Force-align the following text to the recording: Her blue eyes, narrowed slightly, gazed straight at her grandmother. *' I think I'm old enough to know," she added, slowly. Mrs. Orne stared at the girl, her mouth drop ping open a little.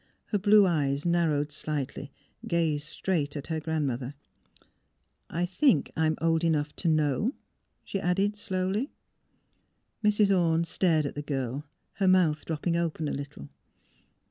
Her 0.29 0.39
blue 0.39 0.65
eyes, 0.65 1.05
narrowed 1.05 1.51
slightly, 1.51 2.11
gazed 2.47 2.87
straight 2.87 3.37
at 3.37 3.45
her 3.45 3.59
grandmother. 3.59 4.15
*' 4.75 5.29
I 5.29 5.45
think 5.45 5.91
I'm 5.95 6.17
old 6.19 6.43
enough 6.43 6.75
to 6.77 6.87
know," 6.87 7.35
she 7.83 7.99
added, 8.01 8.35
slowly. 8.35 8.89
Mrs. 10.03 10.35
Orne 10.35 10.63
stared 10.63 11.05
at 11.05 11.13
the 11.13 11.21
girl, 11.21 11.65
her 11.97 12.07
mouth 12.07 12.45
drop 12.45 12.63
ping 12.63 12.75
open 12.75 13.07
a 13.07 13.11
little. 13.13 13.49